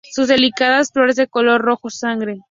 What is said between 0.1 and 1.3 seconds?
Sus delicadas flores de